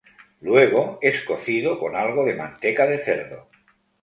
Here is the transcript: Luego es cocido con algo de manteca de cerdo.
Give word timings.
Luego 0.39 0.97
es 0.99 1.21
cocido 1.25 1.77
con 1.77 1.95
algo 1.95 2.25
de 2.25 2.33
manteca 2.33 2.87
de 2.87 2.97
cerdo. 2.97 3.51